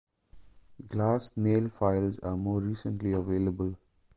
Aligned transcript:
Glass 0.87 1.37
nail 1.37 1.69
files 1.69 2.17
are 2.21 2.35
more 2.35 2.59
recently 2.59 3.11
available. 3.11 3.77